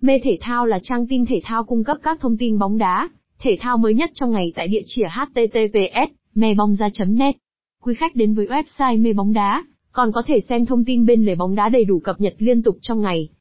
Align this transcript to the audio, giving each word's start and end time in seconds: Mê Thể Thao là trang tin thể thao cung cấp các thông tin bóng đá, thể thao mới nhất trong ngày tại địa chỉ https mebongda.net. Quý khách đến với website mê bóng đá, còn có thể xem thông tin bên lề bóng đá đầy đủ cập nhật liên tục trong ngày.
Mê 0.00 0.18
Thể 0.24 0.38
Thao 0.40 0.66
là 0.66 0.78
trang 0.82 1.06
tin 1.06 1.26
thể 1.26 1.40
thao 1.44 1.64
cung 1.64 1.84
cấp 1.84 1.96
các 2.02 2.20
thông 2.20 2.36
tin 2.36 2.58
bóng 2.58 2.78
đá, 2.78 3.08
thể 3.38 3.56
thao 3.60 3.78
mới 3.78 3.94
nhất 3.94 4.10
trong 4.14 4.32
ngày 4.32 4.52
tại 4.56 4.68
địa 4.68 4.82
chỉ 4.86 5.02
https 5.02 6.12
mebongda.net. 6.34 7.36
Quý 7.82 7.94
khách 7.94 8.16
đến 8.16 8.34
với 8.34 8.46
website 8.46 9.02
mê 9.02 9.12
bóng 9.12 9.32
đá, 9.32 9.64
còn 9.92 10.12
có 10.12 10.22
thể 10.26 10.40
xem 10.40 10.66
thông 10.66 10.84
tin 10.84 11.06
bên 11.06 11.24
lề 11.24 11.34
bóng 11.34 11.54
đá 11.54 11.68
đầy 11.68 11.84
đủ 11.84 12.00
cập 12.00 12.20
nhật 12.20 12.34
liên 12.38 12.62
tục 12.62 12.76
trong 12.82 13.00
ngày. 13.00 13.28